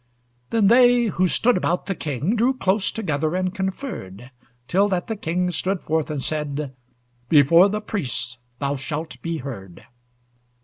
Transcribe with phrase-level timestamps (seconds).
[0.49, 4.31] Then they who stood about the King Drew close together and conferred;
[4.67, 6.73] Till that the King stood forth and said,
[7.29, 9.85] "Before the priests thou shalt be heard."